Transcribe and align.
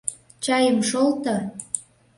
Чайым 0.43 0.77
шолто. 0.89 1.35